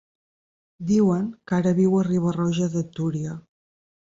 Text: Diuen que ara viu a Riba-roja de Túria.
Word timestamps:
Diuen 0.91 1.27
que 1.51 1.55
ara 1.57 1.75
viu 1.81 1.93
a 1.99 2.07
Riba-roja 2.09 2.73
de 2.79 2.85
Túria. 2.97 3.37